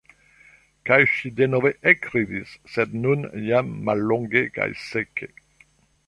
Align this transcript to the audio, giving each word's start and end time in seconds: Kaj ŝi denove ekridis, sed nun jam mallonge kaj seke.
Kaj 0.89 0.95
ŝi 1.15 1.29
denove 1.39 1.71
ekridis, 1.91 2.55
sed 2.75 2.95
nun 3.03 3.27
jam 3.49 3.69
mallonge 3.91 4.43
kaj 4.57 4.67
seke. 4.85 5.29